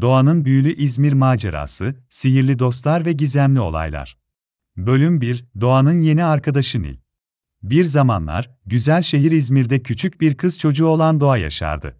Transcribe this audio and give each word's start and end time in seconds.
Doğanın 0.00 0.44
Büyülü 0.44 0.72
İzmir 0.72 1.12
Macerası, 1.12 1.94
Sihirli 2.08 2.58
Dostlar 2.58 3.04
ve 3.04 3.12
Gizemli 3.12 3.60
Olaylar. 3.60 4.18
Bölüm 4.76 5.20
1, 5.20 5.44
Doğanın 5.60 6.00
Yeni 6.00 6.24
Arkadaşı 6.24 6.82
Nil. 6.82 6.96
Bir 7.62 7.84
zamanlar, 7.84 8.50
güzel 8.66 9.02
şehir 9.02 9.30
İzmir'de 9.30 9.82
küçük 9.82 10.20
bir 10.20 10.34
kız 10.34 10.58
çocuğu 10.58 10.86
olan 10.86 11.20
Doğa 11.20 11.36
yaşardı. 11.36 11.96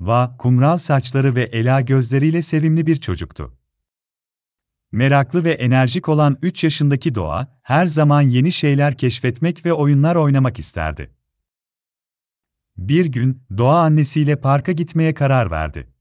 Va, 0.00 0.36
kumral 0.38 0.78
saçları 0.78 1.34
ve 1.34 1.42
ela 1.42 1.80
gözleriyle 1.80 2.42
sevimli 2.42 2.86
bir 2.86 2.96
çocuktu. 2.96 3.58
Meraklı 4.92 5.44
ve 5.44 5.52
enerjik 5.52 6.08
olan 6.08 6.38
3 6.42 6.64
yaşındaki 6.64 7.14
Doğa, 7.14 7.58
her 7.62 7.86
zaman 7.86 8.22
yeni 8.22 8.52
şeyler 8.52 8.98
keşfetmek 8.98 9.66
ve 9.66 9.72
oyunlar 9.72 10.16
oynamak 10.16 10.58
isterdi. 10.58 11.14
Bir 12.76 13.06
gün, 13.06 13.42
Doğa 13.58 13.80
annesiyle 13.80 14.36
parka 14.36 14.72
gitmeye 14.72 15.14
karar 15.14 15.50
verdi. 15.50 15.99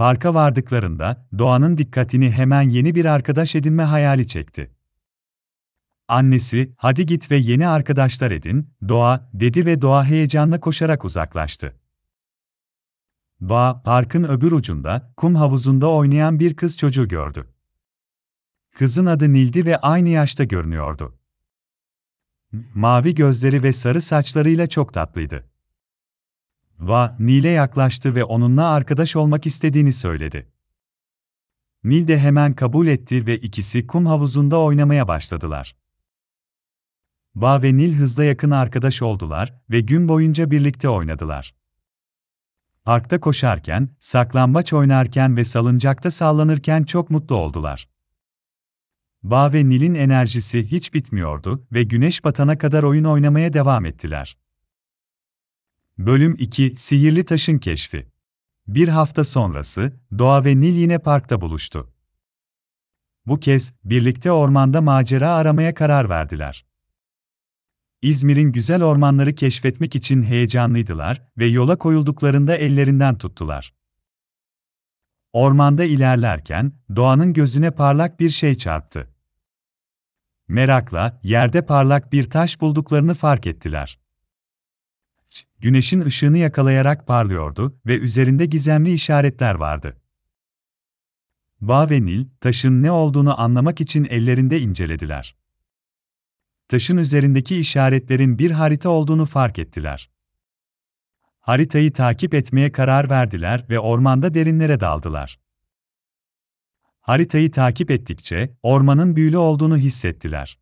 Parka 0.00 0.34
vardıklarında, 0.34 1.26
Doğan'ın 1.38 1.78
dikkatini 1.78 2.30
hemen 2.30 2.62
yeni 2.62 2.94
bir 2.94 3.04
arkadaş 3.04 3.54
edinme 3.54 3.82
hayali 3.82 4.26
çekti. 4.26 4.70
Annesi, 6.08 6.74
hadi 6.76 7.06
git 7.06 7.30
ve 7.30 7.36
yeni 7.36 7.68
arkadaşlar 7.68 8.30
edin, 8.30 8.70
Doğa, 8.88 9.30
dedi 9.34 9.66
ve 9.66 9.82
Doğa 9.82 10.04
heyecanla 10.04 10.60
koşarak 10.60 11.04
uzaklaştı. 11.04 11.76
Doğa, 13.48 13.82
parkın 13.82 14.24
öbür 14.24 14.52
ucunda, 14.52 15.12
kum 15.16 15.34
havuzunda 15.34 15.90
oynayan 15.90 16.40
bir 16.40 16.56
kız 16.56 16.78
çocuğu 16.78 17.08
gördü. 17.08 17.46
Kızın 18.76 19.06
adı 19.06 19.32
Nil'di 19.32 19.66
ve 19.66 19.76
aynı 19.76 20.08
yaşta 20.08 20.44
görünüyordu. 20.44 21.18
Mavi 22.74 23.14
gözleri 23.14 23.62
ve 23.62 23.72
sarı 23.72 24.00
saçlarıyla 24.00 24.66
çok 24.66 24.94
tatlıydı. 24.94 25.49
Va, 26.80 27.16
Nil'e 27.18 27.48
yaklaştı 27.48 28.14
ve 28.14 28.24
onunla 28.24 28.68
arkadaş 28.68 29.16
olmak 29.16 29.46
istediğini 29.46 29.92
söyledi. 29.92 30.52
Nil 31.84 32.08
de 32.08 32.18
hemen 32.18 32.54
kabul 32.54 32.86
etti 32.86 33.26
ve 33.26 33.38
ikisi 33.38 33.86
kum 33.86 34.06
havuzunda 34.06 34.58
oynamaya 34.60 35.08
başladılar. 35.08 35.76
Va 37.36 37.62
ve 37.62 37.76
Nil 37.76 37.94
hızla 37.94 38.24
yakın 38.24 38.50
arkadaş 38.50 39.02
oldular 39.02 39.54
ve 39.70 39.80
gün 39.80 40.08
boyunca 40.08 40.50
birlikte 40.50 40.88
oynadılar. 40.88 41.54
Parkta 42.84 43.20
koşarken, 43.20 43.88
saklambaç 44.00 44.72
oynarken 44.72 45.36
ve 45.36 45.44
salıncakta 45.44 46.10
sallanırken 46.10 46.82
çok 46.82 47.10
mutlu 47.10 47.36
oldular. 47.36 47.88
Va 49.24 49.52
ve 49.52 49.68
Nil'in 49.68 49.94
enerjisi 49.94 50.70
hiç 50.70 50.94
bitmiyordu 50.94 51.66
ve 51.72 51.82
güneş 51.82 52.24
batana 52.24 52.58
kadar 52.58 52.82
oyun 52.82 53.04
oynamaya 53.04 53.52
devam 53.52 53.86
ettiler. 53.86 54.36
Bölüm 56.06 56.36
2 56.38 56.74
Sihirli 56.76 57.24
Taşın 57.24 57.58
Keşfi 57.58 58.06
Bir 58.66 58.88
hafta 58.88 59.24
sonrası, 59.24 59.92
Doğa 60.18 60.44
ve 60.44 60.60
Nil 60.60 60.74
yine 60.74 60.98
parkta 60.98 61.40
buluştu. 61.40 61.92
Bu 63.26 63.40
kez, 63.40 63.72
birlikte 63.84 64.32
ormanda 64.32 64.80
macera 64.80 65.34
aramaya 65.34 65.74
karar 65.74 66.08
verdiler. 66.08 66.66
İzmir'in 68.02 68.52
güzel 68.52 68.82
ormanları 68.82 69.34
keşfetmek 69.34 69.96
için 69.96 70.22
heyecanlıydılar 70.22 71.22
ve 71.38 71.46
yola 71.46 71.78
koyulduklarında 71.78 72.56
ellerinden 72.56 73.18
tuttular. 73.18 73.74
Ormanda 75.32 75.84
ilerlerken, 75.84 76.72
Doğan'ın 76.96 77.32
gözüne 77.32 77.70
parlak 77.70 78.20
bir 78.20 78.30
şey 78.30 78.54
çarptı. 78.54 79.10
Merakla, 80.48 81.20
yerde 81.22 81.66
parlak 81.66 82.12
bir 82.12 82.30
taş 82.30 82.60
bulduklarını 82.60 83.14
fark 83.14 83.46
ettiler 83.46 83.99
güneşin 85.60 86.00
ışığını 86.00 86.38
yakalayarak 86.38 87.06
parlıyordu 87.06 87.80
ve 87.86 87.98
üzerinde 87.98 88.46
gizemli 88.46 88.92
işaretler 88.92 89.54
vardı. 89.54 89.96
Ba 91.60 91.90
ve 91.90 92.04
Nil, 92.04 92.26
taşın 92.40 92.82
ne 92.82 92.90
olduğunu 92.90 93.40
anlamak 93.40 93.80
için 93.80 94.04
ellerinde 94.04 94.60
incelediler. 94.60 95.36
Taşın 96.68 96.96
üzerindeki 96.96 97.56
işaretlerin 97.56 98.38
bir 98.38 98.50
harita 98.50 98.90
olduğunu 98.90 99.26
fark 99.26 99.58
ettiler. 99.58 100.10
Haritayı 101.40 101.92
takip 101.92 102.34
etmeye 102.34 102.72
karar 102.72 103.10
verdiler 103.10 103.64
ve 103.70 103.78
ormanda 103.78 104.34
derinlere 104.34 104.80
daldılar. 104.80 105.40
Haritayı 107.00 107.50
takip 107.50 107.90
ettikçe 107.90 108.56
ormanın 108.62 109.16
büyülü 109.16 109.36
olduğunu 109.36 109.76
hissettiler. 109.76 110.58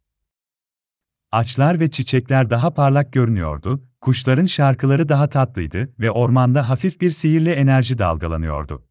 Ağaçlar 1.32 1.80
ve 1.80 1.90
çiçekler 1.90 2.50
daha 2.50 2.74
parlak 2.74 3.12
görünüyordu, 3.12 3.84
kuşların 4.00 4.46
şarkıları 4.46 5.08
daha 5.08 5.28
tatlıydı 5.28 5.92
ve 5.98 6.10
ormanda 6.10 6.68
hafif 6.68 7.00
bir 7.00 7.10
sihirli 7.10 7.50
enerji 7.50 7.98
dalgalanıyordu. 7.98 8.84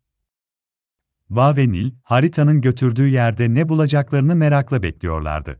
Ba 1.30 1.58
ve 1.58 1.72
Nil, 1.72 1.92
haritanın 2.04 2.62
götürdüğü 2.62 3.08
yerde 3.08 3.54
ne 3.54 3.70
bulacaklarını 3.70 4.36
merakla 4.36 4.84
bekliyorlardı. 4.84 5.60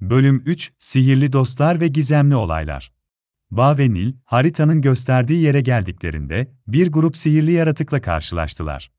Bölüm 0.00 0.42
3 0.46 0.72
Sihirli 0.78 1.32
Dostlar 1.32 1.80
ve 1.80 1.88
Gizemli 1.88 2.36
Olaylar 2.36 2.92
Ba 3.50 3.78
ve 3.78 3.90
Nil, 3.90 4.14
haritanın 4.24 4.80
gösterdiği 4.80 5.42
yere 5.42 5.60
geldiklerinde, 5.60 6.52
bir 6.66 6.92
grup 6.92 7.16
sihirli 7.16 7.52
yaratıkla 7.52 8.00
karşılaştılar. 8.00 8.95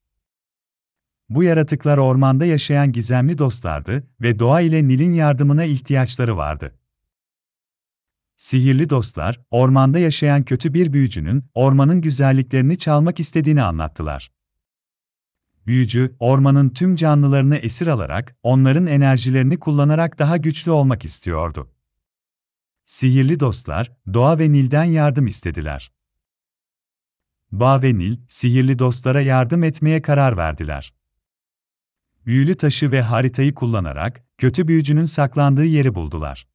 Bu 1.29 1.43
yaratıklar 1.43 1.97
ormanda 1.97 2.45
yaşayan 2.45 2.91
gizemli 2.91 3.37
dostlardı 3.37 4.07
ve 4.21 4.39
doğa 4.39 4.61
ile 4.61 4.87
Nil'in 4.87 5.13
yardımına 5.13 5.63
ihtiyaçları 5.63 6.37
vardı. 6.37 6.79
Sihirli 8.37 8.89
dostlar, 8.89 9.41
ormanda 9.51 9.99
yaşayan 9.99 10.43
kötü 10.43 10.73
bir 10.73 10.93
büyücünün 10.93 11.45
ormanın 11.53 12.01
güzelliklerini 12.01 12.77
çalmak 12.77 13.19
istediğini 13.19 13.63
anlattılar. 13.63 14.31
Büyücü, 15.65 16.15
ormanın 16.19 16.69
tüm 16.69 16.95
canlılarını 16.95 17.57
esir 17.57 17.87
alarak, 17.87 18.35
onların 18.43 18.87
enerjilerini 18.87 19.59
kullanarak 19.59 20.19
daha 20.19 20.37
güçlü 20.37 20.71
olmak 20.71 21.05
istiyordu. 21.05 21.71
Sihirli 22.85 23.39
dostlar, 23.39 23.91
Doğa 24.13 24.39
ve 24.39 24.51
Nil'den 24.51 24.83
yardım 24.83 25.27
istediler. 25.27 25.91
Doğa 27.59 27.81
ve 27.81 27.97
Nil, 27.97 28.17
sihirli 28.27 28.79
dostlara 28.79 29.21
yardım 29.21 29.63
etmeye 29.63 30.01
karar 30.01 30.37
verdiler. 30.37 30.93
Büyülü 32.27 32.55
taşı 32.55 32.91
ve 32.91 33.01
haritayı 33.01 33.53
kullanarak, 33.53 34.23
kötü 34.37 34.67
büyücünün 34.67 35.05
saklandığı 35.05 35.65
yeri 35.65 35.95
buldular. 35.95 36.47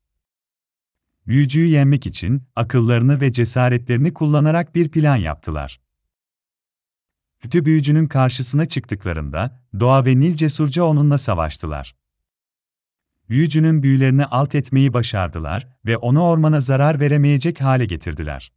Büyücüyü 1.26 1.66
yenmek 1.66 2.06
için 2.06 2.42
akıllarını 2.56 3.20
ve 3.20 3.32
cesaretlerini 3.32 4.14
kullanarak 4.14 4.74
bir 4.74 4.90
plan 4.90 5.16
yaptılar. 5.16 5.80
Kötü 7.40 7.64
büyücünün 7.64 8.06
karşısına 8.06 8.66
çıktıklarında, 8.66 9.62
Doğa 9.80 10.04
ve 10.04 10.18
Nil 10.18 10.36
cesurca 10.36 10.84
onunla 10.84 11.18
savaştılar. 11.18 11.96
Büyücünün 13.28 13.82
büyülerini 13.82 14.26
alt 14.26 14.54
etmeyi 14.54 14.92
başardılar 14.92 15.68
ve 15.86 15.96
onu 15.96 16.22
ormana 16.22 16.60
zarar 16.60 17.00
veremeyecek 17.00 17.60
hale 17.60 17.84
getirdiler. 17.84 18.52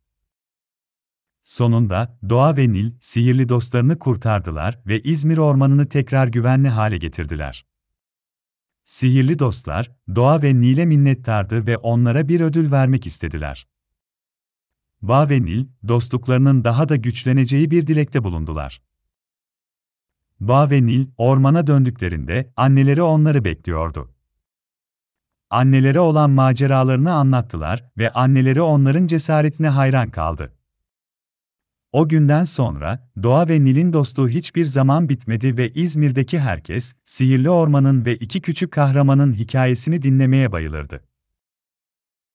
Sonunda, 1.45 2.17
Doğa 2.29 2.57
ve 2.57 2.69
Nil, 2.73 2.91
sihirli 2.99 3.49
dostlarını 3.49 3.99
kurtardılar 3.99 4.79
ve 4.87 5.01
İzmir 5.01 5.37
ormanını 5.37 5.89
tekrar 5.89 6.27
güvenli 6.27 6.69
hale 6.69 6.97
getirdiler. 6.97 7.65
Sihirli 8.83 9.39
dostlar, 9.39 9.91
Doğa 10.15 10.41
ve 10.41 10.61
Nil'e 10.61 10.85
minnettardı 10.85 11.67
ve 11.67 11.77
onlara 11.77 12.27
bir 12.27 12.41
ödül 12.41 12.71
vermek 12.71 13.05
istediler. 13.05 13.67
Doğa 15.07 15.29
ve 15.29 15.41
Nil, 15.41 15.67
dostluklarının 15.87 16.63
daha 16.63 16.89
da 16.89 16.95
güçleneceği 16.95 17.71
bir 17.71 17.87
dilekte 17.87 18.23
bulundular. 18.23 18.81
Doğa 20.47 20.69
ve 20.69 20.85
Nil, 20.85 21.07
ormana 21.17 21.67
döndüklerinde, 21.67 22.53
anneleri 22.55 23.01
onları 23.01 23.45
bekliyordu. 23.45 24.15
Anneleri 25.49 25.99
olan 25.99 26.29
maceralarını 26.29 27.13
anlattılar 27.13 27.91
ve 27.97 28.13
anneleri 28.13 28.61
onların 28.61 29.07
cesaretine 29.07 29.69
hayran 29.69 30.09
kaldı. 30.11 30.54
O 31.95 32.07
günden 32.07 32.43
sonra, 32.43 33.09
Doğa 33.23 33.49
ve 33.49 33.63
Nil'in 33.63 33.93
dostluğu 33.93 34.29
hiçbir 34.29 34.63
zaman 34.63 35.09
bitmedi 35.09 35.57
ve 35.57 35.71
İzmir'deki 35.73 36.39
herkes, 36.39 36.93
Sihirli 37.05 37.49
Orman'ın 37.49 38.05
ve 38.05 38.15
iki 38.15 38.41
küçük 38.41 38.71
kahramanın 38.71 39.33
hikayesini 39.33 40.01
dinlemeye 40.01 40.51
bayılırdı. 40.51 41.01